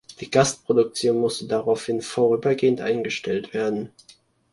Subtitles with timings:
[0.19, 3.91] Die Gasproduktion musste daraufhin vorübergehend eingestellt werden.